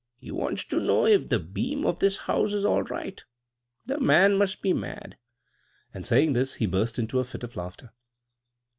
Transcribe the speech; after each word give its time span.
He 0.17 0.31
wants 0.31 0.65
to 0.65 0.79
know 0.79 1.05
if 1.05 1.29
the 1.29 1.37
beam 1.37 1.85
of 1.85 1.99
this 1.99 2.17
house 2.17 2.53
is 2.53 2.65
all 2.65 2.81
right. 2.81 3.23
The 3.85 3.99
man 3.99 4.35
must 4.35 4.63
be 4.63 4.73
mad!" 4.73 5.15
and 5.93 6.07
saying 6.07 6.33
this, 6.33 6.55
he 6.55 6.65
burst 6.65 6.97
into 6.97 7.19
a 7.19 7.23
fit 7.23 7.43
of 7.43 7.55
laughter. 7.55 7.91